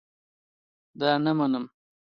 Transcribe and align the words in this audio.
دا 0.99 1.09
نه 1.23 1.31
منم 1.37 1.65